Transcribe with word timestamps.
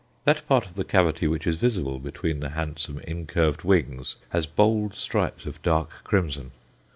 That 0.25 0.47
part 0.47 0.65
of 0.65 0.73
the 0.73 0.83
cavity 0.83 1.27
which 1.27 1.45
is 1.45 1.57
visible 1.57 1.99
between 1.99 2.39
the 2.39 2.49
handsome 2.49 2.97
incurved 3.01 3.63
wings 3.63 4.15
has 4.29 4.47
bold 4.47 4.95
stripes 4.95 5.45
of 5.45 5.61
dark 5.61 5.91
crimson. 6.03 6.53